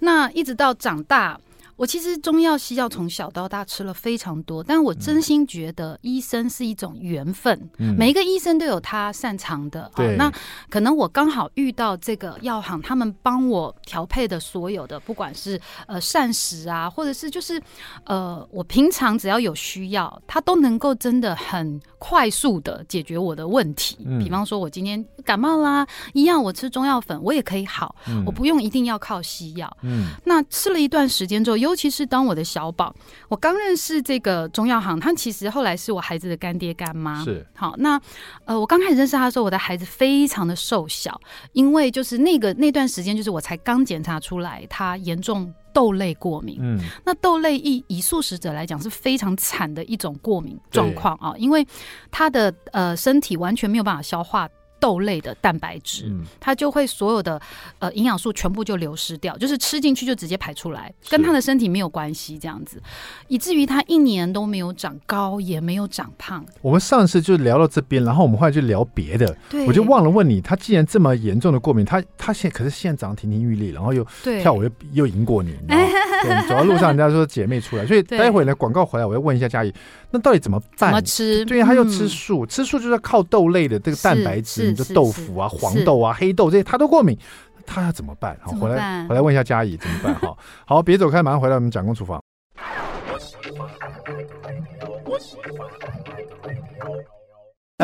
[0.00, 1.38] 那一直到长大。
[1.78, 9.88] 我其实中药西药从小到大吃了非常多，但我真心觉得医生是一种缘分，嗯、每一个医生都有他擅长的。
[9.94, 10.32] 对、哦，那
[10.68, 17.62] 可能我刚好遇到这个药行，他们帮我调配的所有的，不管是呃膳食啊，或者是就是
[18.04, 23.98] 呃我平常只要有需要，他都能够真的很快速的解决我的问题。
[24.04, 29.70] 嗯、比方说，我今天感冒啦，一样我吃中药粉，我也可以好，嗯、我不用一定要靠西药。
[29.82, 32.94] 嗯，那吃了一段时间之后，尤其是当我的小宝，
[33.28, 37.22] 我刚认识这个中药行，他其实后来是我孩子的干爹干妈。
[37.24, 38.00] 是好，那
[38.44, 41.20] 呃，我刚开始认识他的时候，我的孩子非常的瘦小，
[41.52, 46.58] 因为就是那个那段时间，就是我才刚检查出来他严重豆类过敏。
[46.60, 51.66] 嗯，那豆类以以素食者来讲是非常惨的一种过敏状况啊，因为
[52.10, 54.48] 他的呃身体完全没有办法消化。
[54.80, 57.40] 豆类的蛋白质，嗯、它就会所有的
[57.78, 62.80] 呃营养素全部就流失掉，就是吃进去就直接排出来，跟他的身体没有关系，这样子，
[63.28, 66.44] 以至于他一年都没有长高，也没有长胖。
[66.62, 69.36] 我们上次就聊到这边，然后我们后来就聊别的，
[69.66, 74.06] 我就忘了问你，他既然这么严重的过敏，他他现可是现在长得亭亭玉立，然后又
[74.40, 79.72] 跳舞又又赢过你， 然后走到路上人家说姐妹出来，所以待会呢广告回来我要问一下佳怡，
[80.10, 80.90] 那到底怎么办？
[80.90, 81.44] 怎么吃？
[81.44, 84.67] 对，他又吃素，嗯、吃素就是要靠豆类的这个蛋白质。
[84.74, 87.18] 就豆腐啊、黄豆啊、黑豆这些，他都过敏，
[87.66, 88.38] 他要怎么办？
[88.42, 90.14] 好，回来回来问一下嘉怡怎么办？
[90.16, 92.22] 哈，好，别走开，马上回来我们讲工厨房。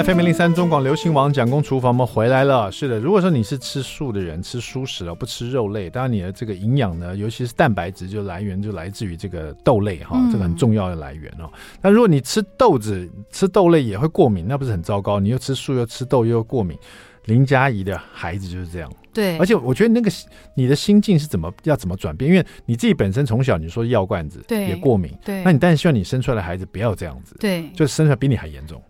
[0.02, 2.68] FM 零三中广流行网蒋公厨房，我们回来了。
[2.72, 11.48] 是的，如果说你是吃素的人，吃素食了，不吃肉类，当然你的这个营养呢，尤其是蛋白质，就来源就来自于这个豆类哈，这个很重要的来源哦。
[11.80, 15.20] 那如果你吃豆子、吃豆类也会过敏，那不是很糟糕？
[15.20, 16.76] 你又吃素又吃豆又过敏，
[17.26, 18.92] 林佳怡的孩子就是这样。
[19.12, 20.10] 对，而且我觉得那个
[20.56, 22.28] 你的心境是怎么要怎么转变？
[22.28, 28.82] 因为你自己本身从小你说药罐子对也过敏，对，那你当然希望你生出来的孩子不要这样子，对，就生出来比你还严重。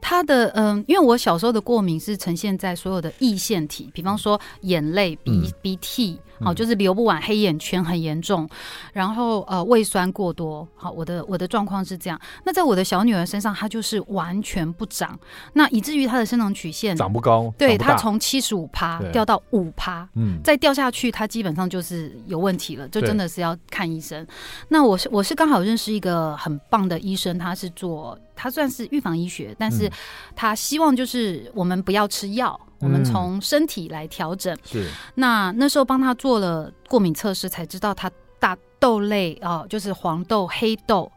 [0.00, 8.48] 他的嗯，因为我小时候的过敏是呈现在所有的易腺体，比方说眼泪、鼻鼻涕，好，就是流不完，黑眼圈很严重，
[8.92, 12.20] 然后呃胃酸过多，好，我的我的状况是这样。
[12.44, 15.18] 那在我的小女儿身上，她就是完全不长，
[15.52, 24.26] 那以至于她的生长曲线长不高，对，她从七十五趴掉到五趴，嗯，再掉下去，她基本上就是有问题了，就真的是要看医生。
[24.68, 28.18] 那我是我是刚好认识一个很棒的医生，他是做。
[28.34, 29.88] 他算是预防医学，但是
[30.34, 34.54] 他希望就是我们不要吃药，嗯、我们从身体来调整。
[34.64, 41.10] 是，那那时候帮他做了过敏测试，才知道他大豆类啊、呃，就是黄豆、黑豆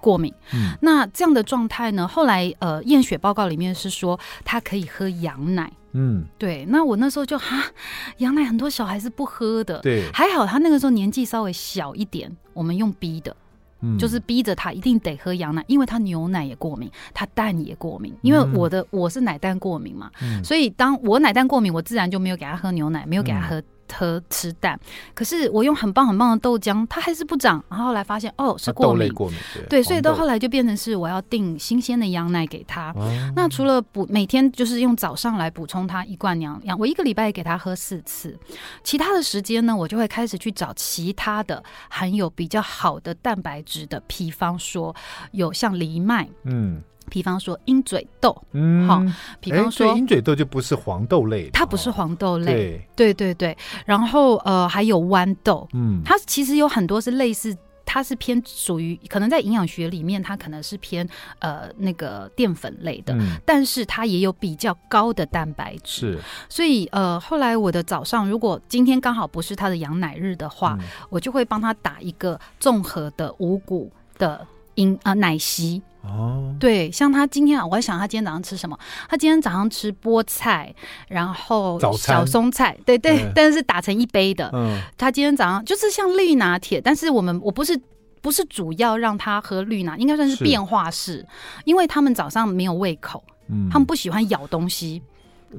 [0.00, 0.32] 过敏。
[0.54, 5.70] 嗯，那这样的状态呢，后来呃验血报告里面是说他可以喝羊奶。
[5.94, 6.64] 嗯，对。
[6.66, 7.62] 那我那时候就哈，
[8.18, 9.80] 羊奶很多小孩是不喝的。
[9.80, 13.36] 对，还好他那个时候年纪稍微小一点，我们用逼的。
[13.98, 18.14] 就是逼着他一定得喝羊奶，因为他牛奶也过敏，他蛋也过敏。
[18.22, 23.62] 因为我的我是奶蛋过敏嘛，嗯、所以当我奶蛋过敏，我自然就没有给他喝牛奶，没有给他喝。
[23.88, 24.80] 嗯喝吃蛋，
[25.14, 27.62] 可是我用很棒很棒的豆浆，它还是不长。
[27.68, 32.90] 然后后来发现，哦，是过敏，过敏对，对，所以到后来就变成是我要订新鲜的羊奶给他。
[32.96, 38.34] 哦、那除了补，每天就是用早上来补充他一罐羊羊，我一个礼拜给他喝四次。
[38.82, 44.96] 其他的时间呢，我就会开始去找其他的含有比较好的蛋白质的，比方说
[45.32, 46.82] 有像藜麦，嗯。
[47.10, 49.02] 比方说鹰嘴豆，嗯，好，
[49.40, 52.52] 比方说鹰嘴豆就不是黄豆类，它不是黄豆类，
[52.94, 53.56] 对，对对对。
[53.84, 61.06] 然后呃，还有豌豆，嗯，它其实有很多是类似，它是偏属于可能在营养学里面，它可能是偏
[61.40, 66.18] 呃那个淀粉类的，嗯，但是它也有比较高的蛋白质，是。
[66.48, 75.82] 所以呃，后来我的早上如果今天刚好不是他的羊奶日的话，嗯，我就会帮他打一个综合的五谷的饮啊奶昔。
[76.02, 78.78] 哦，对，像他今天啊，我还想他今天早上吃什么？
[79.08, 80.74] 他今天早上吃菠菜，
[81.08, 84.50] 然后小松菜，对对，对，但是打成一杯的。
[84.52, 87.80] 嗯，他今天早上就是像绿拿铁，但是我们我不是
[88.20, 90.42] 不是主要让他喝绿拿，应该算是。
[90.42, 91.24] 变化式，
[91.64, 95.00] 因为他们早上没有胃口，嗯，他们不喜欢咬东西。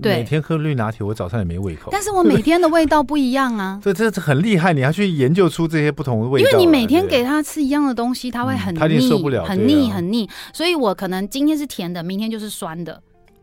[0.01, 1.89] 对，每天喝绿拿铁，我早上也没胃口。
[1.91, 3.79] 但是我每天的味道不一样啊。
[3.83, 6.49] 这这这很厉害，你要去研究出这些不同的味道。
[6.49, 10.29] 因为你每天给他吃一样的东西，他会很腻，他受不了，很腻很腻。
[10.51, 13.01] 所以我可能今天是甜的，明天就是酸的。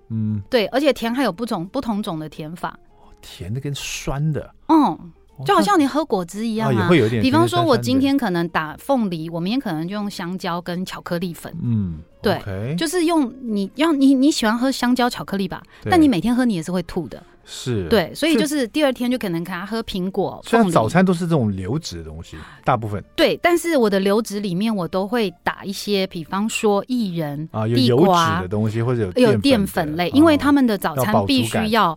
[0.08, 2.78] 嗯，对，而且甜还有不同不同种的甜法。
[3.22, 5.12] 甜的跟酸的，嗯。
[5.44, 7.22] 就好像你喝果汁一样啊，哦、会有点。
[7.22, 11.54] 比方说，我今天可能打凤梨，我明天可能就用香蕉跟巧克力粉。
[11.62, 15.62] 嗯，对，okay、就是用你要你你喜欢喝香蕉巧克力吧？
[15.90, 17.22] 但你每天喝你也是会吐的。
[17.52, 20.40] 是，对，所以就是第二天就可能给他喝苹果。
[20.46, 23.02] 虽然早餐都是这种流质的东西，大部分。
[23.16, 31.96] 对，但是我的流质里面我都会打一些，比方说薏仁啊，有油脂的东西或者有有淀粉类，因为他们的早餐必须要。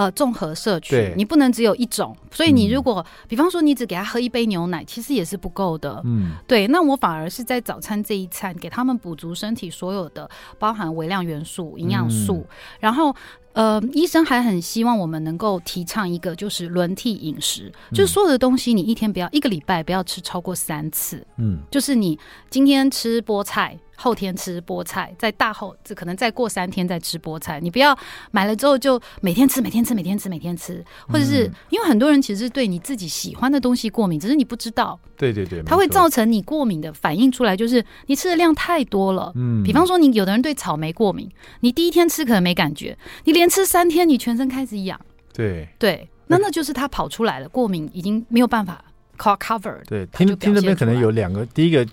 [0.00, 2.16] 呃，综合摄取，你不能只有一种。
[2.30, 6.00] 所以你如果，嗯、比方说，你只给他喝一杯牛奶，其实也是不够的。
[6.06, 6.66] 嗯，对。
[6.68, 10.26] 那我反而是在早餐这一餐给他们补足身体所有的，
[10.58, 12.36] 包含微量元素、营养素。
[12.36, 12.46] 嗯、
[12.80, 13.14] 然后，
[13.52, 21.22] 呃，医生还很希望我们能够提倡一个，就是轮替饮食，嗯、就是所有的东西你一天不要一个礼拜不要吃超过三次。
[21.36, 23.78] 嗯，就是你今天吃菠菜。
[24.02, 27.60] 后天吃菠菜，在大后这可能再过三天再吃菠菜。
[27.60, 27.94] 你不要
[28.30, 34.98] 买了之后就每天吃，每天吃，每天吃，每天吃，或者是因为很多人其实对你自己喜欢的东西过敏，只是你不知道。
[35.18, 39.30] 对对对，它会造成你过敏的反应出来，就是你吃的量太多了。
[39.34, 44.98] 嗯，比方说你有的人对草莓过敏，你第一天吃可能没感觉，你连吃三天，你全身开始痒。
[45.34, 48.82] 对对，那那就是它跑出来了，过敏已经没有办法
[49.18, 49.76] cover。
[49.86, 51.86] 对，听听这边可能有两个，第一个。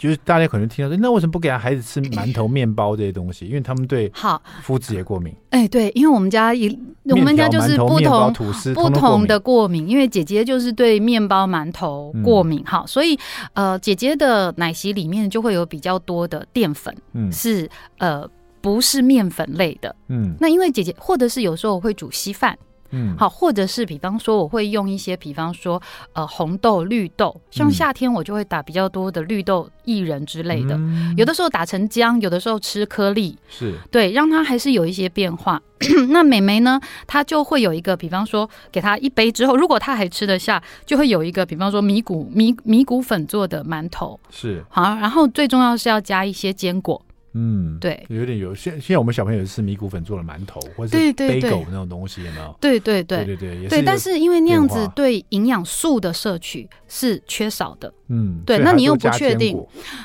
[0.00, 3.46] 就是大家可能听到说，那为什么不给他孩子吃馒头、面包这些东西？
[3.46, 5.30] 因为他们对好麸质也过敏。
[5.50, 8.32] 哎，对，因为我们家一我们家就是不同
[8.74, 9.86] 不同的过敏。
[9.86, 13.18] 因为姐姐就是对面包、馒头过敏，好，所以
[13.52, 18.26] 呃，姐姐的奶昔里面就会有比较多的淀粉，嗯，是呃
[18.62, 22.56] 不是面粉类的，嗯，那因为姐姐或者是有时候我会煮稀饭。
[22.90, 25.80] 嗯，好，或者是比方说，我会用一些，比方说，
[26.12, 33.74] 呃，红豆、绿豆，像夏天我就会打比较多的绿豆薏仁之类的，嗯、有的时候打成浆，有的时候吃颗粒，是。
[33.90, 35.60] 对，让它还是有一些变化。
[36.10, 44.62] 那美眉呢，她就会有一个，比方说，给她一杯之后，如果她还吃得下，就会有一个，比方说米谷米米谷粉做的馒头，是。
[44.68, 47.00] 好，然后最重要是要加一些坚果。
[47.32, 52.56] 嗯，对，有点有现现在我们小朋友吃米谷粉做的馒头，或者是杯狗那种东西，有没有？
[52.60, 57.92] 对对对对对对，但是因为那样子对营养素的摄取是缺少的。
[58.08, 59.56] 嗯，对，那你又不确定，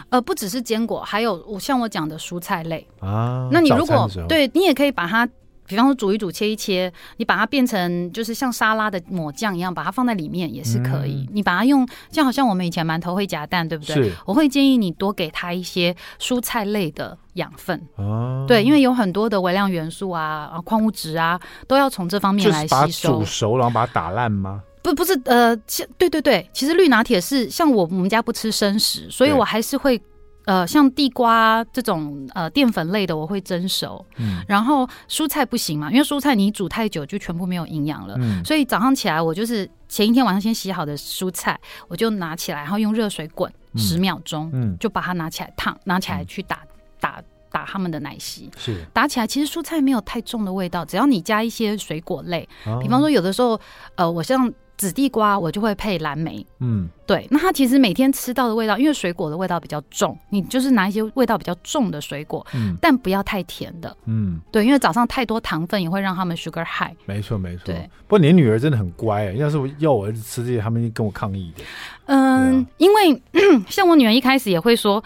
[0.09, 3.49] 呃，不只是坚果，还有我像我讲的蔬菜类啊。
[3.51, 5.27] 那你如果对你也可以把它。
[5.67, 11.25] 比方说煮一煮，切一切，你把它变成就是像沙拉的抹酱一样，把它放在里面也是可以。
[11.27, 14.11] 嗯、你把它用，就好像我们以前馒头会夹蛋，对不对？
[14.25, 17.81] 我会建议你多给它一些蔬菜类的养分。
[17.95, 23.19] 哦，对，因为有很多的微量元素啊、啊矿物质啊，都要从这方面来吸收。
[23.19, 24.61] 煮熟然后把它打烂吗？
[24.83, 25.55] 不，不是，呃，
[25.97, 30.01] 对对对，其实绿拿铁是像我我们家不吃生食，所以我还是会。
[30.45, 34.05] 呃，像地瓜这种呃淀粉类的，我会蒸熟。
[34.17, 38.15] 嗯，然后蔬菜不行嘛，因为蔬菜你煮太久就全部没有营养了。
[38.19, 46.59] 嗯，所以早上起来我就是前一天晚上先洗好的蔬菜，我就拿起来，然后用热水滚十秒钟，嗯，就把它拿起来烫，拿起来去打
[46.99, 48.49] 打打他们的奶昔。
[48.57, 53.59] 是打起来，其实蔬菜没有太重的味道，只要你加一些水果类，哦，比方说有的时候，
[53.95, 54.53] 呃，我像。
[54.77, 66.93] 紫地瓜我就会配蓝莓，嗯，对，那它其实每天吃到的味道，因为水果的味道比较重，你就是拿一些味道比较重的水果，嗯，但不要太甜的，嗯，对，因为早上太多糖分也会让他们 sugar high。
[67.05, 67.89] 没错没错，对。
[68.07, 71.63] 不过你女儿真的很乖，要是我要我儿子吃这些，他们跟我抗议的。
[72.07, 73.21] 嗯，啊、因为
[73.69, 75.03] 像我女儿一开始也会说，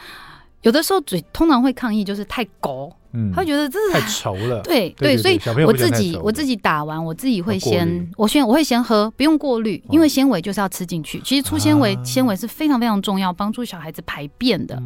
[0.64, 2.92] 有的时候嘴通常会抗议，就是太勾。
[3.12, 4.62] 嗯，他会觉得这是太稠了。
[4.66, 11.20] 对对，所以我自己我自己打完，我自己会先我先我会先喝，不用过滤，因为纤维就是要吃进去。
[11.22, 14.80] 其实粗纤维纤维是非常非常重要，帮助小孩子排便的。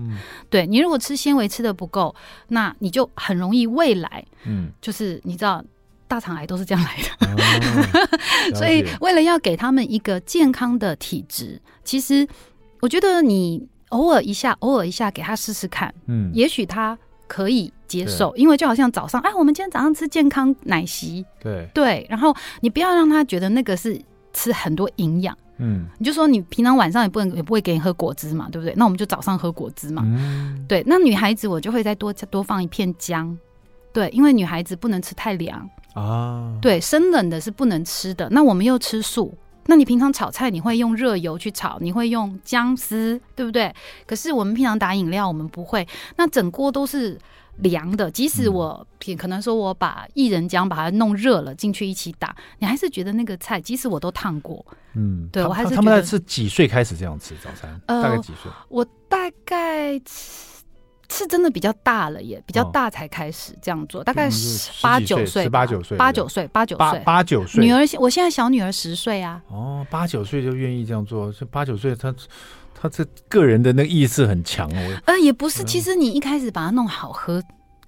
[0.50, 2.16] 对，你如果吃纤维吃的不够，
[2.48, 5.62] 那你就很容易未来，嗯，就是你知道
[6.08, 8.56] 大肠癌都是这样来的。
[8.56, 12.26] 所以为了要给他们一个健康的体质，其实
[12.80, 16.98] 我觉得你偶尔一下偶尔一下给他试试看，嗯，也许他。
[17.34, 24.00] 可以接受，因为就好像早上，哎，我们今天早上吃健康奶昔，对对，然后你不要让他觉得那个是
[24.34, 28.76] 吃很多营养，嗯，你就说你平常晚上也不能也不会给你喝果汁嘛，对不对？
[28.78, 30.04] 那我们就早上喝果汁嘛。
[30.06, 30.84] 嗯，对。
[30.86, 33.36] 那女孩子我就会再多多放一片姜，
[33.92, 36.56] 对，因为女孩子不能吃太凉啊。
[36.62, 38.30] 对，生冷的是不能吃的。
[38.30, 39.34] 那我们又吃素。
[39.66, 43.74] 那你平常炒菜，你会用热油去炒，你会用姜丝，对不对？
[44.06, 45.88] 可是我们平常打饮料，我们不会。
[46.18, 47.18] 那整锅都是
[47.58, 48.86] 凉的，即使我
[49.18, 55.76] 可能说我把薏仁浆把它弄热了进去一起打，你还是觉得那个菜，即使我都烫过，嗯，对我还是。
[55.76, 57.80] 他们是几岁开始这样吃早餐？
[57.88, 58.52] 呃，大概几岁？
[58.70, 60.02] 我大概。
[61.14, 67.64] 是真的比较大了，也比较大才开始这样做，哦、大概十八九岁，八九岁，八九岁，八九岁，八九岁。
[67.64, 69.42] 女儿，我现在小女儿十岁啊。
[69.50, 72.14] 哦，八九岁就愿意这样做，这八九岁，他
[72.74, 75.02] 他这个人的那个意识很强哦。
[75.06, 77.44] 呃，也不是，其实你一开始把它弄好喝。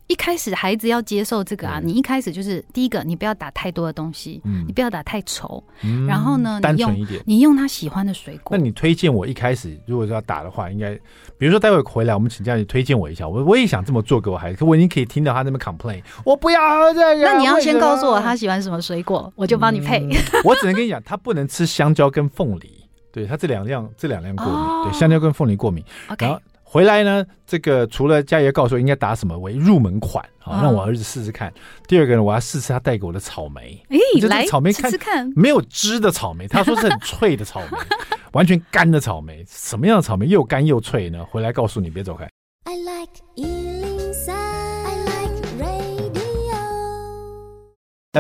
[0.08, 5.63] 一开始孩子要接受这个啊，你一开始就是第一个，你不要打太多的东西，你不要打太稠，
[6.08, 8.56] 然后呢，单纯一点，你用他喜欢的水果。
[8.56, 10.94] 那你推荐我一开始如果要打的话，应该
[11.38, 17.24] 比如说待会回来我们请假，你推荐我一下，我我也想这么做给我孩子，可我已经可以听到他那边 complain，我不要这个。
[17.24, 20.08] 那你要先告诉我他喜欢什么水果，我就帮你配。
[20.44, 25.84] 我只能跟你讲，他不能吃香蕉跟凤梨，对他这两样这两样过敏，对香蕉跟凤梨过敏。
[26.10, 26.38] OK。
[26.76, 31.50] 回来呢，这个除了家爷告诉我应该打什么为入门款啊，让我儿子试试看。
[31.88, 33.82] 第二个呢，我要试试他带给我的草莓。
[33.88, 37.78] 哎，来草莓试试看，没有汁的草莓，他说是很脆的草莓，
[38.34, 39.42] 完全干的草莓。
[39.48, 41.24] 什么样的草莓又干又脆呢？
[41.24, 42.28] 回来告诉你，别走开。
[42.66, 46.60] I like 103, I like radio.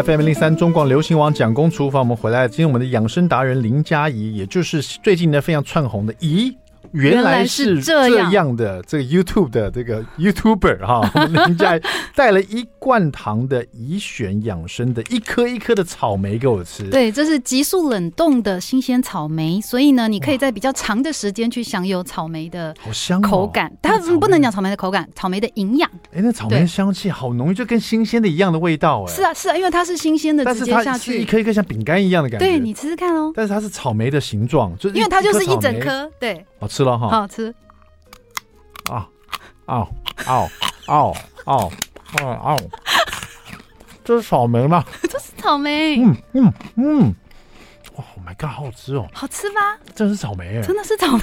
[0.01, 6.55] FM 103中广流行网蒋公厨房，我们回来，今天我们的养生达人林佳怡，也就是最近呢非常窜红的咦。
[6.91, 11.79] 原来是这样的，这个 YouTube 的这个 YouTuber 哈，我们林佳
[12.15, 16.89] 带了一罐糖的宜选养生的一颗一颗的草莓给我吃。
[16.89, 23.71] 对，这是急速冷冻的新鲜草莓，所以呢，你可以在比较长的时间去享有草莓的好香口感。
[23.81, 25.89] 它不能讲草莓的口感，草莓的营养。
[26.13, 29.03] 哎，那草莓的香气好浓郁，就跟新鲜的一样的味道。
[29.07, 32.45] 哎，是啊，是啊，因为它是新鲜的，直接下去一颗一颗像饼干一样的感觉。
[32.45, 33.31] 对，你吃吃看哦。
[33.35, 36.45] 但是它是草莓的形状，就因为它就是一整颗，对。
[36.59, 37.53] 好吃了哈，好吃
[38.91, 39.07] 啊！
[39.65, 39.87] 哦
[40.25, 40.49] 哦
[40.87, 41.15] 哦
[41.45, 41.71] 哦
[42.21, 42.57] 哦哦，
[44.03, 44.83] 这是草莓吗？
[45.03, 45.97] 这是草莓。
[45.99, 47.15] 嗯嗯嗯，
[47.95, 49.07] 哇，Oh my god，好好吃哦！
[49.13, 49.77] 好吃吧？
[49.95, 51.21] 这是草莓哎，真的是草莓。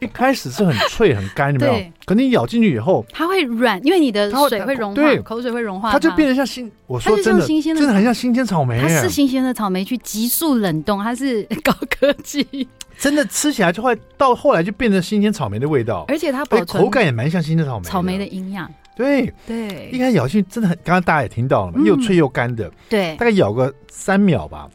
[0.00, 1.84] 一开始是很脆很干，有没有？
[2.04, 6.70] 可你咬进去以后，它会软，因为你的水会融化，对，口水会融化，它就变得像新。
[6.86, 8.80] 我说真的，真的很像新鲜草莓。
[8.80, 12.68] 它是新鲜的草莓去急速冷冻，它是高科技。
[12.98, 17.84] 真的吃起来就会到后来就变成新鲜草莓的味道，而且它保口感也蛮像新鲜草莓。
[17.84, 24.68] 草莓的营养，对对，一开始咬进去真的很，刚刚大家也听到了嘛，又脆又干的，对，大概咬个三秒吧，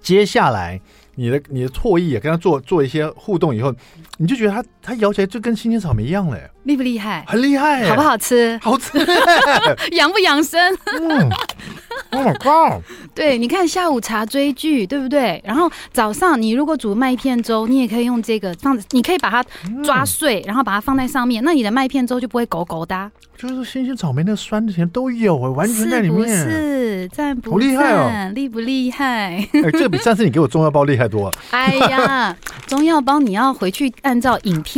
[0.00, 0.80] 接下来。
[1.20, 3.74] 你的你的错意也跟他做做一些互动以后，
[4.16, 7.24] 你就觉得他它咬起来就跟新鲜草莓一样嘞，厉不厉害？
[7.28, 8.58] 很厉害，好不好吃？
[8.62, 8.98] 好吃，
[9.92, 10.60] 养不养生？
[11.00, 11.28] 嗯
[12.10, 12.82] ，Oh my god！
[13.14, 15.40] 对，你看下午茶追剧，对不对？
[15.44, 19.44] 然后早上你如果煮麦片粥，你也可以用这个放，你可以把它
[19.84, 23.10] 抓碎，然后把它放在上面，那你的麦片粥就不会狗狗哒。
[23.36, 26.28] 就是新鲜草莓那个酸甜都有，完全在里面。
[26.28, 27.52] 是，赞不赞？
[27.52, 29.36] 好厉害哦，厉不厉害？
[29.52, 31.32] 哎，这个比上次你给我中药包厉害多了。
[31.50, 34.69] 哎呀， 中药包你要回去按照影片，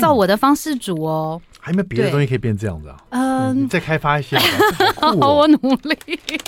[0.00, 1.40] 照我的方式煮哦。
[1.60, 2.96] 还有没有别的东西可以变这样子啊？
[3.08, 4.36] 嗯，你再开发一些。
[5.00, 5.96] 好，我努力。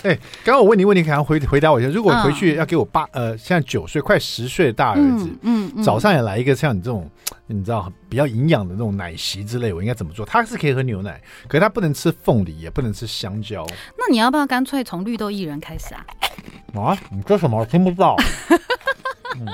[0.03, 1.89] 哎，刚刚我问你问题，可能回回答我一下。
[1.89, 7.11] 如果回去要给我八呃，现在九岁快十岁的大儿子，嗯，早上也来一个像你这种，
[7.47, 10.27] 你知道比较营养的那种奶昔之类，我应该怎么做？
[10.27, 13.67] 他是可以喝牛奶，可是他不能吃凤梨，也不能吃香蕉。
[13.97, 16.05] 那你要不要干脆从绿豆薏仁开始啊？
[16.75, 16.99] 啊？
[17.11, 17.59] 你说什么？
[17.59, 18.17] 我听不到。
[19.41, 19.47] 嗯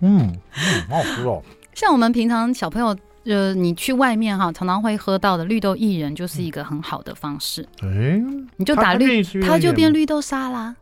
[0.00, 1.42] 嗯嗯，好好吃哦。
[1.74, 2.96] 像我们平常小朋友。
[3.26, 7.66] 呃，你去外面哈，常常会喝到的绿豆薏仁就是一个很好的方式。
[7.80, 8.22] 哎，
[8.56, 10.76] 你就打绿，它就变绿豆沙啦。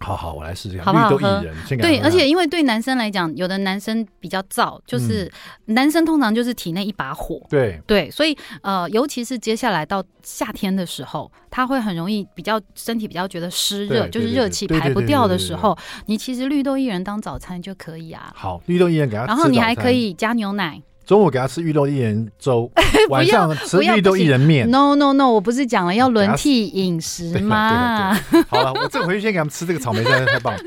[0.00, 0.86] 好好，我来试试看。
[0.86, 1.44] 好不好喝？
[1.80, 5.30] 对，而且因为对男生来讲，有的男生比较燥，就是
[5.66, 7.40] 男生通常就是体内一把火。
[7.50, 18.32] 对对，所以呃，尤其是接下来到夏天的时候，他会很容易比较身体比较觉得湿热，就是热气排不掉的时候，你其实绿豆薏仁当早餐就可以啊。
[18.34, 20.80] 好，绿豆薏仁给他，然后你还可以加牛奶。
[21.08, 22.70] 中午给他吃绿豆薏仁粥，
[23.08, 24.70] 晚上吃绿豆薏仁面。
[24.70, 28.14] No No No，我不是讲了要轮替饮食吗？
[28.46, 30.60] 好了，我这回去先给他们吃这个草莓，真的太棒了。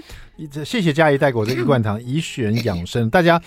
[0.65, 3.07] 谢谢佳怡带给我这一罐糖，以选养生。
[3.11, 3.39] 大家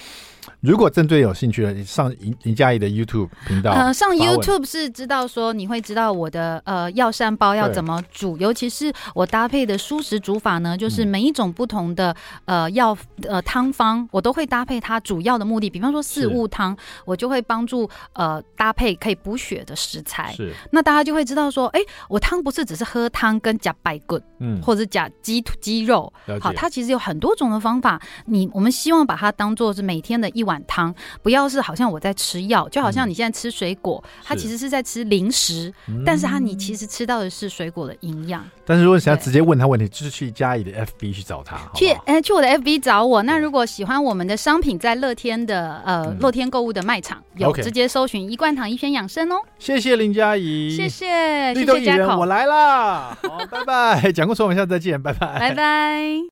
[0.65, 12.97] 如果针对有兴趣的，上林林嘉怡的 YouTube 频道，呃，上 YouTube 是知道说你会知道我的呃药膳包要怎么煮，尤其是我搭配的蔬食煮法呢，就是每一种不同的呃药
[13.29, 20.33] 呃汤方，我都会搭配它主要的目的，比方说四物汤，我就会帮助呃搭配可以补血的食材。
[20.33, 26.11] 是，那大家就会知道说，哎，我汤不是只是喝汤跟加白骨，嗯，或者加鸡鸡肉，
[26.41, 28.01] 好，它其实有很多种的方法。
[28.25, 30.54] 你我们希望把它当做是每天的一碗。
[30.67, 38.45] 汤不要是好像我在吃药，就好像你现在吃水果，嗯、它其实是在吃零食，是但是它你其实吃到的是水果的营养。
[38.67, 43.23] 但是如果想要直接问他问题，就是去嘉怡的 FB 去找他，去哎去我的 FB 找我。
[43.23, 49.37] 那如果喜欢我们的商品，在乐天的呃乐天购物的卖场、嗯、有直接搜寻一罐糖一篇养生哦。
[49.59, 54.13] 谢谢林嘉怡，谢谢绿豆薏仁，我来啦，好，拜拜。
[54.13, 56.23] 讲故说完，下次再见，拜拜，拜拜。